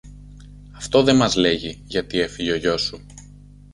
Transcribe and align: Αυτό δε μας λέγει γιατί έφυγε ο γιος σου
Αυτό 0.71 1.03
δε 1.03 1.13
μας 1.13 1.35
λέγει 1.35 1.81
γιατί 1.85 2.19
έφυγε 2.19 2.51
ο 2.51 2.55
γιος 2.55 2.81
σου 2.81 3.05